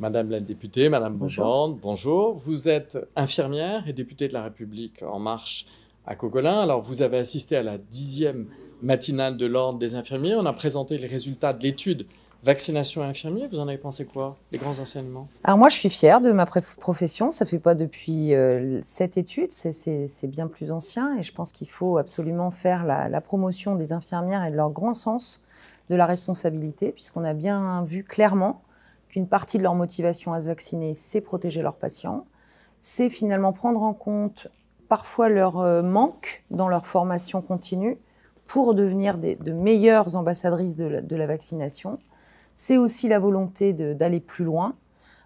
Madame 0.00 0.30
la 0.30 0.40
députée, 0.40 0.88
Madame 0.88 1.18
Bonjour. 1.18 1.76
bonjour. 1.76 2.32
Vous 2.32 2.70
êtes 2.70 2.96
infirmière 3.16 3.86
et 3.86 3.92
députée 3.92 4.28
de 4.28 4.32
la 4.32 4.42
République 4.44 5.02
En 5.02 5.18
Marche 5.18 5.66
à 6.06 6.14
Cogolin. 6.14 6.58
Alors, 6.60 6.80
vous 6.80 7.02
avez 7.02 7.18
assisté 7.18 7.54
à 7.54 7.62
la 7.62 7.76
dixième 7.76 8.46
matinale 8.80 9.36
de 9.36 9.44
l'Ordre 9.44 9.78
des 9.78 9.96
infirmiers. 9.96 10.36
On 10.36 10.46
a 10.46 10.54
présenté 10.54 10.96
les 10.96 11.06
résultats 11.06 11.52
de 11.52 11.62
l'étude 11.62 12.06
Vaccination 12.42 13.02
infirmier, 13.02 13.46
vous 13.48 13.58
en 13.58 13.68
avez 13.68 13.76
pensé 13.76 14.06
quoi 14.06 14.38
Les 14.50 14.56
grands 14.56 14.78
enseignements? 14.78 15.28
Alors 15.44 15.58
moi, 15.58 15.68
je 15.68 15.76
suis 15.76 15.90
fière 15.90 16.22
de 16.22 16.32
ma 16.32 16.46
profession. 16.46 17.28
Ça 17.28 17.44
fait 17.44 17.58
pas 17.58 17.74
depuis 17.74 18.32
euh, 18.32 18.80
cette 18.82 19.18
étude, 19.18 19.52
c'est 19.52 20.26
bien 20.26 20.46
plus 20.46 20.72
ancien. 20.72 21.18
Et 21.18 21.22
je 21.22 21.34
pense 21.34 21.52
qu'il 21.52 21.68
faut 21.68 21.98
absolument 21.98 22.50
faire 22.50 22.86
la, 22.86 23.10
la, 23.10 23.20
promotion 23.20 23.76
des 23.76 23.92
infirmières 23.92 24.46
et 24.46 24.50
de 24.50 24.56
leur 24.56 24.70
grand 24.70 24.94
sens 24.94 25.44
de 25.90 25.94
la 25.96 26.06
responsabilité, 26.06 26.92
puisqu'on 26.92 27.24
a 27.24 27.34
bien 27.34 27.84
vu 27.84 28.02
clairement 28.02 28.62
qu'une 29.10 29.26
partie 29.26 29.58
de 29.58 29.62
leur 29.62 29.74
motivation 29.74 30.32
à 30.32 30.40
se 30.40 30.46
vacciner, 30.46 30.94
c'est 30.94 31.20
protéger 31.20 31.62
leurs 31.62 31.76
patients. 31.76 32.26
C'est 32.80 33.10
finalement 33.10 33.52
prendre 33.52 33.82
en 33.82 33.92
compte 33.92 34.48
parfois 34.88 35.28
leur 35.28 35.58
euh, 35.58 35.82
manque 35.82 36.44
dans 36.50 36.68
leur 36.68 36.86
formation 36.86 37.42
continue 37.42 37.98
pour 38.46 38.74
devenir 38.74 39.18
de 39.18 39.52
meilleures 39.52 40.16
ambassadrices 40.16 40.74
de 40.76 41.16
la, 41.16 41.26
vaccination 41.26 42.00
c'est 42.60 42.76
aussi 42.76 43.08
la 43.08 43.18
volonté 43.18 43.72
d'aller 43.72 44.20
plus 44.20 44.44
loin 44.44 44.74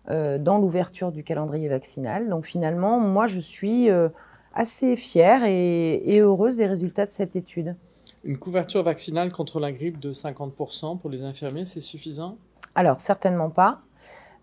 euh, 0.08 0.38
dans 0.38 0.58
l'ouverture 0.58 1.10
du 1.10 1.24
calendrier 1.24 1.68
vaccinal. 1.68 2.28
Donc 2.28 2.46
finalement, 2.46 3.00
moi, 3.00 3.26
je 3.26 3.40
suis 3.40 3.90
euh, 3.90 4.08
assez 4.54 4.94
fière 4.94 5.42
et, 5.44 6.20
heureuse 6.20 6.56
des 6.56 6.66
résultats 6.66 7.06
de 7.06 7.10
cette 7.10 7.34
étude. 7.34 7.74
Une 8.22 8.38
couverture 8.38 8.84
vaccinale 8.84 9.32
contre 9.32 9.58
la 9.58 9.72
grippe 9.72 9.98
de 9.98 10.12
50% 10.12 11.00
pour 11.00 11.10
les 11.10 11.24
infirmiers, 11.24 11.64
c'est 11.64 11.80
suffisant? 11.80 12.38
Alors, 12.74 13.00
certainement 13.00 13.50
pas. 13.50 13.80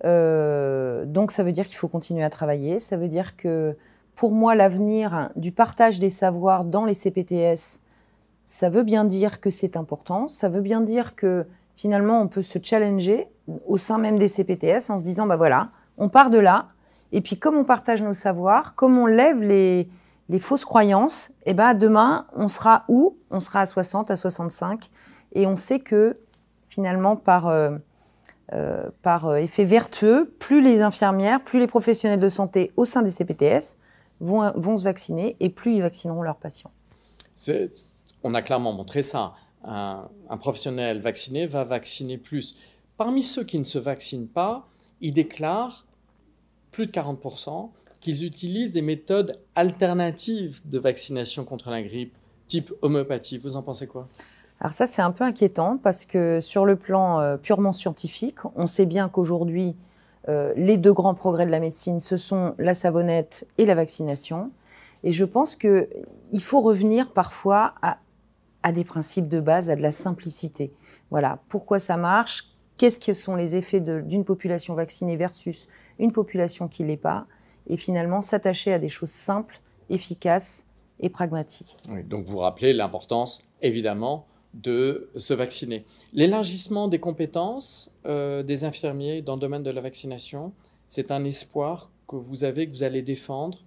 Euh, 0.05 1.05
donc, 1.05 1.31
ça 1.31 1.43
veut 1.43 1.51
dire 1.51 1.65
qu'il 1.65 1.77
faut 1.77 1.87
continuer 1.87 2.23
à 2.23 2.29
travailler. 2.29 2.79
Ça 2.79 2.97
veut 2.97 3.07
dire 3.07 3.35
que, 3.37 3.77
pour 4.15 4.31
moi, 4.31 4.55
l'avenir 4.55 5.29
du 5.35 5.51
partage 5.51 5.99
des 5.99 6.09
savoirs 6.09 6.65
dans 6.65 6.85
les 6.85 6.93
CPTS, 6.93 7.81
ça 8.43 8.69
veut 8.69 8.83
bien 8.83 9.05
dire 9.05 9.39
que 9.39 9.49
c'est 9.49 9.77
important. 9.77 10.27
Ça 10.27 10.49
veut 10.49 10.61
bien 10.61 10.81
dire 10.81 11.15
que 11.15 11.45
finalement, 11.75 12.21
on 12.21 12.27
peut 12.27 12.41
se 12.41 12.59
challenger 12.61 13.27
au 13.67 13.77
sein 13.77 13.97
même 13.97 14.17
des 14.17 14.27
CPTS 14.27 14.89
en 14.89 14.97
se 14.97 15.03
disant, 15.03 15.25
bah 15.25 15.35
voilà, 15.35 15.69
on 15.97 16.09
part 16.09 16.29
de 16.29 16.37
là, 16.37 16.67
et 17.11 17.21
puis 17.21 17.37
comme 17.37 17.55
on 17.57 17.63
partage 17.63 18.01
nos 18.01 18.13
savoirs, 18.13 18.75
comme 18.75 18.97
on 18.97 19.05
lève 19.05 19.41
les, 19.41 19.89
fausses 20.39 20.65
croyances, 20.65 21.31
eh 21.45 21.53
ben 21.53 21.73
demain, 21.73 22.25
on 22.35 22.47
sera 22.47 22.85
où? 22.87 23.17
On 23.31 23.39
sera 23.39 23.61
à 23.61 23.65
60, 23.65 24.11
à 24.11 24.15
65, 24.15 24.89
et 25.33 25.45
on 25.45 25.55
sait 25.55 25.79
que 25.79 26.17
finalement, 26.69 27.15
par, 27.15 27.47
euh, 27.47 27.77
euh, 28.53 28.89
par 29.01 29.27
euh, 29.27 29.35
effet 29.37 29.65
vertueux, 29.65 30.33
plus 30.39 30.61
les 30.61 30.81
infirmières, 30.81 31.43
plus 31.43 31.59
les 31.59 31.67
professionnels 31.67 32.19
de 32.19 32.29
santé 32.29 32.71
au 32.77 32.85
sein 32.85 33.01
des 33.01 33.11
CPTS 33.11 33.77
vont, 34.19 34.51
vont 34.55 34.77
se 34.77 34.83
vacciner, 34.83 35.35
et 35.39 35.49
plus 35.49 35.75
ils 35.75 35.81
vaccineront 35.81 36.21
leurs 36.21 36.37
patients. 36.37 36.71
On 38.23 38.33
a 38.33 38.41
clairement 38.41 38.73
montré 38.73 39.01
ça 39.01 39.33
un, 39.63 40.37
professionnel 40.39 40.99
vacciné 40.99 41.47
va 41.47 41.63
vacciner 41.63 42.17
plus. 42.17 42.55
Parmi 42.97 43.23
ceux 43.23 43.43
qui 43.43 43.59
ne 43.59 43.63
se 43.63 43.77
vaccinent 43.77 44.27
pas, 44.27 44.67
ils 45.01 45.13
déclarent, 45.13 45.85
plus 46.71 46.85
de 46.85 46.91
40%, 46.91 47.69
qu'ils 47.99 48.25
utilisent 48.25 48.71
des 48.71 48.81
méthodes 48.81 49.39
alternatives 49.55 50.61
de 50.65 50.79
vaccination 50.79 51.43
contre 51.43 51.69
la 51.69 51.83
grippe, 51.83 52.15
type 52.47 52.73
homéopathie. 52.81 53.37
Vous 53.37 53.55
en 53.55 53.61
pensez 53.61 53.87
quoi? 53.87 54.07
Alors 54.61 54.73
ça, 54.73 54.85
c'est 54.85 55.01
un 55.01 55.09
peu 55.09 55.23
inquiétant 55.23 55.79
parce 55.81 56.05
que 56.05 56.39
sur 56.39 56.67
le 56.67 56.75
plan 56.75 57.19
euh, 57.19 57.35
purement 57.35 57.71
scientifique, 57.71 58.37
on 58.55 58.67
sait 58.67 58.85
bien 58.85 59.09
qu'aujourd'hui, 59.09 59.75
euh, 60.29 60.53
les 60.55 60.77
deux 60.77 60.93
grands 60.93 61.15
progrès 61.15 61.47
de 61.47 61.51
la 61.51 61.59
médecine, 61.59 61.99
ce 61.99 62.15
sont 62.15 62.53
la 62.59 62.75
savonnette 62.75 63.47
et 63.57 63.65
la 63.65 63.73
vaccination. 63.73 64.51
Et 65.03 65.11
je 65.11 65.25
pense 65.25 65.55
qu'il 65.55 65.87
faut 66.41 66.61
revenir 66.61 67.09
parfois 67.11 67.73
à 68.61 68.71
des 68.71 68.83
principes 68.83 69.27
de 69.27 69.39
base, 69.39 69.71
à 69.71 69.75
de 69.75 69.81
la 69.81 69.91
simplicité. 69.91 70.71
Voilà, 71.09 71.39
pourquoi 71.49 71.79
ça 71.79 71.97
marche, 71.97 72.51
qu'est-ce 72.77 72.99
que 72.99 73.15
sont 73.15 73.35
les 73.35 73.55
effets 73.55 73.79
d'une 73.79 74.23
population 74.23 74.75
vaccinée 74.75 75.17
versus 75.17 75.69
une 75.97 76.11
population 76.11 76.67
qui 76.67 76.83
ne 76.83 76.89
l'est 76.89 76.97
pas, 76.97 77.25
et 77.65 77.77
finalement 77.77 78.21
s'attacher 78.21 78.73
à 78.73 78.77
des 78.77 78.89
choses 78.89 79.09
simples, 79.09 79.59
efficaces 79.89 80.67
et 80.99 81.09
pragmatiques. 81.09 81.77
donc 82.05 82.25
vous 82.25 82.37
rappelez 82.37 82.73
l'importance, 82.73 83.41
évidemment, 83.63 84.27
de 84.53 85.09
se 85.15 85.33
vacciner. 85.33 85.85
L'élargissement 86.13 86.87
des 86.87 86.99
compétences 86.99 87.91
euh, 88.05 88.43
des 88.43 88.63
infirmiers 88.63 89.21
dans 89.21 89.35
le 89.35 89.41
domaine 89.41 89.63
de 89.63 89.71
la 89.71 89.81
vaccination, 89.81 90.51
c'est 90.87 91.11
un 91.11 91.23
espoir 91.23 91.89
que 92.07 92.15
vous 92.17 92.43
avez, 92.43 92.67
que 92.67 92.71
vous 92.71 92.83
allez 92.83 93.01
défendre 93.01 93.59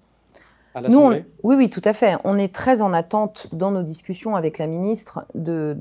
nous, 0.89 1.12
oui, 1.44 1.55
oui, 1.56 1.71
tout 1.71 1.83
à 1.84 1.93
fait. 1.93 2.17
On 2.25 2.37
est 2.37 2.53
très 2.53 2.83
en 2.83 2.93
attente 2.93 3.49
dans 3.53 3.71
nos 3.71 3.83
discussions 3.83 4.34
avec 4.34 4.59
la 4.59 4.67
ministre 4.67 5.25
de, 5.34 5.77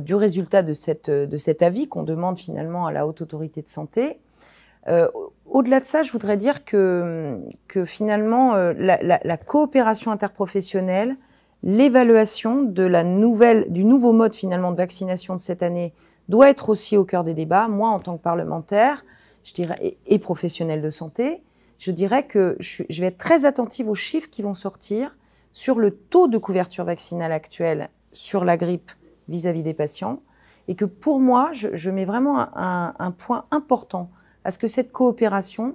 du 0.00 0.14
résultat 0.14 0.62
de, 0.62 0.74
cette, 0.74 1.10
de 1.10 1.36
cet 1.36 1.62
avis 1.62 1.88
qu'on 1.88 2.02
demande 2.02 2.38
finalement 2.38 2.86
à 2.86 2.92
la 2.92 3.06
Haute 3.06 3.22
Autorité 3.22 3.62
de 3.62 3.68
Santé. 3.68 4.20
Euh, 4.88 5.08
au-delà 5.46 5.80
de 5.80 5.86
ça, 5.86 6.02
je 6.02 6.12
voudrais 6.12 6.36
dire 6.36 6.64
que, 6.64 7.40
que 7.66 7.84
finalement, 7.84 8.54
euh, 8.54 8.74
la, 8.76 8.98
la, 9.02 9.36
coopération 9.36 10.12
interprofessionnelle, 10.12 11.16
l'évaluation 11.66 12.62
de 12.62 12.84
la 12.84 13.02
nouvelle, 13.02 13.66
du 13.72 13.84
nouveau 13.84 14.12
mode 14.12 14.36
finalement 14.36 14.70
de 14.70 14.76
vaccination 14.76 15.34
de 15.34 15.40
cette 15.40 15.64
année 15.64 15.92
doit 16.28 16.48
être 16.48 16.68
aussi 16.68 16.96
au 16.96 17.04
cœur 17.04 17.24
des 17.24 17.34
débats. 17.34 17.66
Moi, 17.66 17.88
en 17.90 17.98
tant 17.98 18.16
que 18.16 18.22
parlementaire, 18.22 19.04
je 19.42 19.52
dirais, 19.52 19.98
et, 20.06 20.18
professionnel 20.20 20.80
de 20.80 20.90
santé, 20.90 21.42
je 21.78 21.90
dirais 21.90 22.24
que 22.24 22.56
je, 22.60 22.84
vais 23.00 23.08
être 23.08 23.18
très 23.18 23.44
attentive 23.44 23.88
aux 23.88 23.96
chiffres 23.96 24.30
qui 24.30 24.42
vont 24.42 24.54
sortir 24.54 25.16
sur 25.52 25.80
le 25.80 25.90
taux 25.90 26.28
de 26.28 26.38
couverture 26.38 26.84
vaccinale 26.84 27.32
actuel 27.32 27.90
sur 28.12 28.44
la 28.44 28.56
grippe 28.56 28.92
vis-à-vis 29.28 29.64
des 29.64 29.74
patients, 29.74 30.20
et 30.68 30.76
que 30.76 30.84
pour 30.84 31.18
moi, 31.18 31.50
je, 31.52 31.90
mets 31.90 32.04
vraiment 32.04 32.38
un, 32.56 32.94
un, 32.96 33.10
point 33.10 33.44
important 33.50 34.08
à 34.44 34.52
ce 34.52 34.58
que 34.58 34.68
cette 34.68 34.92
coopération, 34.92 35.74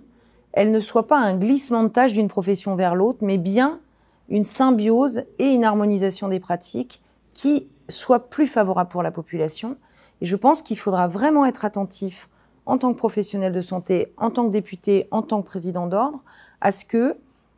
elle 0.54 0.72
ne 0.72 0.80
soit 0.80 1.08
pas 1.08 1.18
un 1.18 1.36
glissement 1.36 1.84
de 1.84 1.90
tâche 1.90 2.14
d'une 2.14 2.30
profession 2.30 2.76
vers 2.76 2.96
l'autre, 2.96 3.20
mais 3.22 3.38
bien 3.38 3.82
une 4.32 4.46
symbiose 4.46 5.26
et 5.38 5.54
une 5.54 5.66
harmonisation 5.66 6.30
des 6.30 6.40
pratiques 6.40 7.04
qui 7.34 7.68
soit 7.90 8.30
plus 8.30 8.48
favorable 8.48 8.90
pour 8.90 9.04
la 9.04 9.12
population. 9.12 9.78
Et 10.22 10.26
je 10.26 10.36
pense 10.38 10.62
qu'il 10.62 10.78
faudra 10.78 11.08
vraiment 11.08 11.46
être 11.46 11.66
attentif 11.66 12.30
en 12.66 12.78
tant 12.78 12.94
que 12.94 12.98
professionnel 12.98 13.52
de 13.52 13.62
santé, 13.62 14.14
en 14.18 14.32
tant 14.32 14.46
que 14.46 14.52
député, 14.52 15.08
en 15.12 15.22
tant 15.22 15.42
que 15.42 15.48
président 15.48 15.86
d'ordre, 15.86 16.24
à 16.62 16.72
ce 16.72 16.86
que 16.86 17.18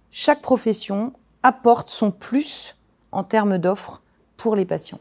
chaque 0.10 0.42
profession 0.42 1.14
apporte 1.44 1.90
son 1.90 2.10
plus 2.10 2.76
en 3.12 3.24
termes 3.24 3.60
d'offres 3.60 4.02
pour 4.36 4.56
les 4.56 4.66
patients. 4.66 5.00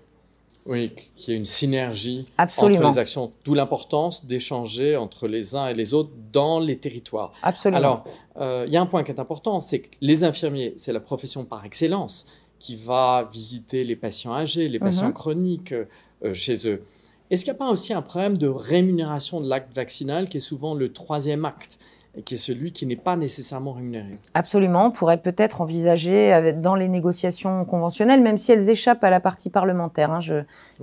Oui, 0.65 0.93
qu'il 1.17 1.33
y 1.33 1.37
ait 1.37 1.39
une 1.39 1.45
synergie 1.45 2.25
entre 2.39 2.69
les 2.69 2.99
actions, 2.99 3.33
d'où 3.45 3.55
l'importance 3.55 4.27
d'échanger 4.27 4.97
entre 4.97 5.27
les 5.27 5.57
uns 5.57 5.67
et 5.67 5.75
les 5.75 5.93
autres 5.93 6.13
dans 6.33 6.61
les 6.61 6.79
territoires. 6.79 7.33
Absolument. 7.43 7.79
Alors, 7.79 8.05
euh, 8.37 8.65
il 8.69 8.73
y 8.73 8.77
a 8.77 8.81
un 8.81 8.87
point 8.87 9.03
qui 9.03 9.11
est 9.11 9.19
important, 9.19 9.59
c'est 9.59 9.81
que 9.81 9.89
les 10.01 10.23
infirmiers, 10.23 10.75
c'est 10.77 10.93
la 10.93 11.01
profession 11.01 11.45
par 11.45 11.65
excellence 11.65 12.27
qui 12.61 12.77
va 12.77 13.29
visiter 13.33 13.83
les 13.83 13.97
patients 13.97 14.35
âgés, 14.35 14.69
les 14.69 14.79
patients 14.79 15.09
mhm. 15.09 15.15
chroniques 15.15 15.73
euh, 15.73 16.33
chez 16.33 16.69
eux. 16.69 16.85
Est-ce 17.29 17.45
qu'il 17.45 17.53
n'y 17.53 17.57
a 17.57 17.59
pas 17.59 17.71
aussi 17.71 17.93
un 17.93 18.03
problème 18.03 18.39
de 18.39 18.47
rémunération 18.47 19.41
de 19.41 19.49
l'acte 19.49 19.75
vaccinal 19.75 20.29
qui 20.29 20.37
est 20.37 20.41
souvent 20.41 20.75
le 20.75 20.93
troisième 20.93 21.45
acte? 21.45 21.79
Qui 22.25 22.35
est 22.35 22.39
celui 22.39 22.73
qui 22.73 22.87
n'est 22.87 22.97
pas 22.97 23.17
nécessairement 23.17 23.73
rémunéré 23.73 24.19
Absolument, 24.35 24.87
on 24.87 24.91
pourrait 24.91 25.21
peut-être 25.21 25.63
envisager 25.63 26.53
dans 26.53 26.75
les 26.75 26.89
négociations 26.89 27.65
conventionnelles, 27.65 28.21
même 28.21 28.37
si 28.37 28.53
elles 28.53 28.69
échappent 28.69 29.05
à 29.05 29.11
la 29.11 29.21
partie 29.21 29.49
parlementaire. 29.49 30.13
Hein. 30.13 30.21
Je, 30.21 30.43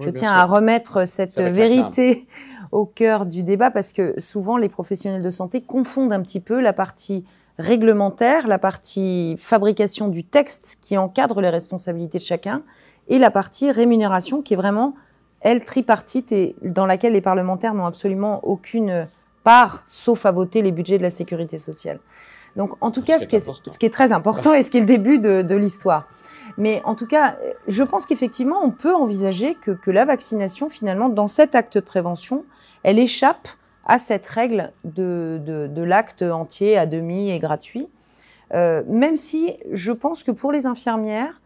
tiens 0.10 0.34
à 0.34 0.46
remettre 0.46 1.06
cette 1.08 1.40
vérité 1.40 2.28
au 2.72 2.86
cœur 2.86 3.28
du 3.28 3.44
débat 3.44 3.70
parce 3.70 3.94
que 3.94 4.20
souvent 4.20 4.58
les 4.58 4.70
professionnels 4.70 5.22
de 5.22 5.30
santé 5.30 5.62
confondent 5.62 6.14
un 6.14 6.22
petit 6.22 6.40
peu 6.40 6.62
la 6.62 6.74
partie 6.74 7.26
réglementaire, 7.60 8.48
la 8.48 8.58
partie 8.58 9.36
fabrication 9.38 10.08
du 10.08 10.24
texte 10.24 10.80
qui 10.82 10.98
encadre 10.98 11.42
les 11.42 11.50
responsabilités 11.50 12.18
de 12.18 12.24
chacun 12.24 12.64
et 13.08 13.20
la 13.20 13.30
partie 13.30 13.70
rémunération 13.70 14.42
qui 14.42 14.54
est 14.54 14.58
vraiment 14.58 14.96
elle, 15.42 15.64
tripartite, 15.64 16.32
et 16.32 16.56
dans 16.62 16.86
laquelle 16.86 17.14
les 17.14 17.22
parlementaires 17.22 17.74
n'ont 17.74 17.86
absolument 17.86 18.42
aucune 18.44 19.08
part, 19.50 19.82
sauf 19.86 20.28
à 20.28 20.32
voter 20.32 20.62
les 20.62 20.72
budgets 20.72 21.00
de 21.00 21.04
la 21.04 21.10
sécurité 21.10 21.58
sociale. 21.58 22.00
Donc, 22.56 22.74
en 22.82 22.92
tout 22.92 23.02
cas, 23.02 23.18
ce 23.18 23.26
qui, 23.26 23.36
est, 23.36 23.40
ce 23.40 23.80
qui 23.80 23.86
est 23.88 23.96
très 24.00 24.12
important 24.12 24.54
et 24.54 24.62
ce 24.62 24.70
qui 24.70 24.78
est 24.78 24.82
le 24.82 24.86
début 24.86 25.18
de, 25.18 25.42
de 25.42 25.56
l'histoire. 25.56 26.08
Mais 26.60 26.84
en 26.86 26.94
tout 26.94 27.08
cas, 27.08 27.36
je 27.66 27.82
pense 27.82 28.06
qu'effectivement, 28.06 28.60
on 28.64 28.70
peut 28.70 28.94
envisager 28.94 29.56
que, 29.56 29.72
que, 29.72 29.90
la 29.90 30.06
vaccination, 30.06 30.70
finalement, 30.70 31.10
dans 31.10 31.26
cet 31.26 31.56
acte 31.56 31.78
de 31.78 31.84
prévention, 31.84 32.46
elle 32.84 33.00
échappe 33.00 33.48
à 33.86 33.98
cette 33.98 34.28
règle 34.28 34.72
de, 34.84 35.42
de, 35.44 35.66
de 35.66 35.82
l'acte 35.82 36.22
entier, 36.22 36.78
à 36.78 36.86
demi 36.86 37.32
et 37.32 37.40
gratuit. 37.40 37.90
Euh, 38.54 38.84
même 38.88 39.16
si 39.16 39.58
je 39.72 39.92
pense 39.92 40.22
que 40.22 40.32
pour 40.32 40.52
les 40.52 40.68
infirmières, 40.68 41.42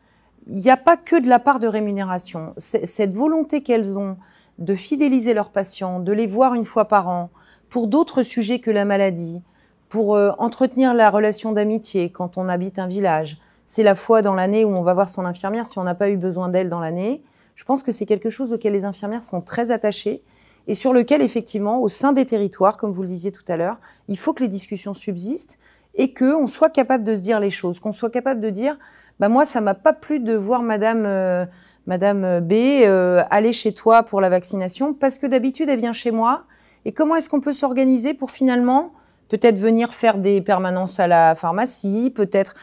il 0.47 0.59
n'y 0.59 0.69
a 0.69 0.75
pas 0.75 0.97
que 0.97 1.15
de 1.15 1.29
la 1.29 1.39
part 1.39 1.61
de 1.61 1.67
rémunération. 1.67 2.53
Cette 2.57 3.13
volonté 3.13 3.61
qu'elles 3.61 3.97
ont 3.97 4.17
de 4.59 4.73
fidéliser 4.75 5.33
leurs 5.33 5.51
patients, 5.51 6.01
de 6.01 6.11
les 6.11 6.27
voir 6.27 6.53
une 6.53 6.65
fois 6.65 6.89
par 6.89 7.07
an, 7.07 7.29
pour 7.73 7.87
d'autres 7.87 8.21
sujets 8.21 8.59
que 8.59 8.69
la 8.69 8.85
maladie, 8.85 9.41
pour 9.89 10.15
euh, 10.15 10.29
entretenir 10.37 10.93
la 10.93 11.09
relation 11.09 11.53
d'amitié 11.53 12.11
quand 12.11 12.37
on 12.37 12.47
habite 12.47 12.77
un 12.77 12.85
village. 12.85 13.39
C'est 13.65 13.81
la 13.81 13.95
fois 13.95 14.21
dans 14.21 14.35
l'année 14.35 14.63
où 14.63 14.69
on 14.69 14.83
va 14.83 14.93
voir 14.93 15.09
son 15.09 15.25
infirmière 15.25 15.65
si 15.65 15.79
on 15.79 15.83
n'a 15.83 15.95
pas 15.95 16.11
eu 16.11 16.15
besoin 16.15 16.49
d'elle 16.49 16.69
dans 16.69 16.79
l'année. 16.79 17.23
Je 17.55 17.63
pense 17.63 17.81
que 17.81 17.91
c'est 17.91 18.05
quelque 18.05 18.29
chose 18.29 18.53
auquel 18.53 18.73
les 18.73 18.85
infirmières 18.85 19.23
sont 19.23 19.41
très 19.41 19.71
attachées 19.71 20.21
et 20.67 20.75
sur 20.75 20.93
lequel, 20.93 21.23
effectivement, 21.23 21.81
au 21.81 21.87
sein 21.87 22.13
des 22.13 22.27
territoires, 22.27 22.77
comme 22.77 22.91
vous 22.91 23.01
le 23.01 23.07
disiez 23.07 23.31
tout 23.31 23.45
à 23.47 23.57
l'heure, 23.57 23.77
il 24.07 24.19
faut 24.19 24.33
que 24.33 24.43
les 24.43 24.49
discussions 24.49 24.93
subsistent 24.93 25.57
et 25.95 26.13
qu'on 26.13 26.45
soit 26.45 26.69
capable 26.69 27.03
de 27.03 27.15
se 27.15 27.21
dire 27.21 27.39
les 27.39 27.49
choses, 27.49 27.79
qu'on 27.79 27.91
soit 27.91 28.11
capable 28.11 28.39
de 28.39 28.51
dire, 28.51 28.77
bah 29.19 29.29
moi, 29.29 29.45
ça 29.45 29.61
m'a 29.61 29.73
pas 29.73 29.93
plu 29.93 30.19
de 30.19 30.35
voir 30.35 30.61
Madame 30.61 31.07
euh, 31.07 31.47
Madame 31.87 32.39
B 32.39 32.53
euh, 32.53 33.23
aller 33.31 33.51
chez 33.51 33.73
toi 33.73 34.03
pour 34.03 34.21
la 34.21 34.29
vaccination 34.29 34.93
parce 34.93 35.17
que 35.17 35.25
d'habitude 35.25 35.69
elle 35.69 35.79
vient 35.79 35.91
chez 35.91 36.11
moi. 36.11 36.45
Et 36.85 36.91
comment 36.91 37.15
est-ce 37.15 37.29
qu'on 37.29 37.41
peut 37.41 37.53
s'organiser 37.53 38.13
pour 38.13 38.31
finalement 38.31 38.93
peut-être 39.29 39.57
venir 39.57 39.93
faire 39.93 40.19
des 40.19 40.41
permanences 40.41 40.99
à 40.99 41.07
la 41.07 41.33
pharmacie, 41.33 42.11
peut-être. 42.13 42.55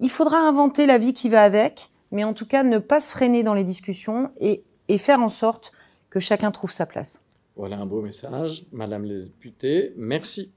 Il 0.00 0.08
faudra 0.08 0.38
inventer 0.38 0.86
la 0.86 0.96
vie 0.96 1.12
qui 1.12 1.28
va 1.28 1.42
avec, 1.42 1.90
mais 2.10 2.24
en 2.24 2.32
tout 2.32 2.46
cas 2.46 2.62
ne 2.62 2.78
pas 2.78 3.00
se 3.00 3.10
freiner 3.10 3.42
dans 3.42 3.54
les 3.54 3.64
discussions 3.64 4.30
et, 4.40 4.64
et 4.88 4.96
faire 4.96 5.20
en 5.20 5.28
sorte 5.28 5.72
que 6.08 6.18
chacun 6.18 6.50
trouve 6.50 6.72
sa 6.72 6.86
place. 6.86 7.20
Voilà 7.54 7.78
un 7.78 7.86
beau 7.86 8.00
message. 8.00 8.64
Madame 8.72 9.04
la 9.04 9.24
députée, 9.24 9.92
merci. 9.96 10.54